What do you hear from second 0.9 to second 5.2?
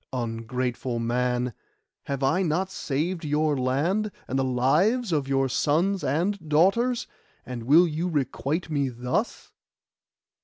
man! have I not saved your land, and the lives